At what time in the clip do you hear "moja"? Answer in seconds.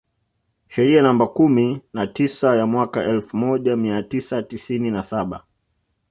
3.37-3.75